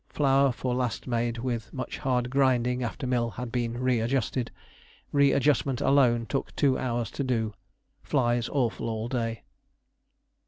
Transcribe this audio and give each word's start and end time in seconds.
Flour 0.09 0.51
for 0.51 0.73
last 0.73 1.05
made 1.05 1.37
with 1.37 1.71
much 1.71 1.99
hard 1.99 2.31
grinding 2.31 2.81
after 2.81 3.05
mill 3.05 3.29
had 3.29 3.51
been 3.51 3.77
readjusted. 3.77 4.49
Readjustment 5.11 5.79
alone 5.79 6.25
took 6.25 6.55
two 6.55 6.75
hours 6.75 7.11
to 7.11 7.23
do.... 7.23 7.53
Flies 8.01 8.49
awful 8.49 8.89
all 8.89 9.07
day...." 9.07 9.43